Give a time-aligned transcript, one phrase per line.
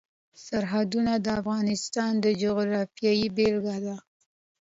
[0.45, 3.95] سرحدونه د افغانستان د جغرافیې بېلګه ده.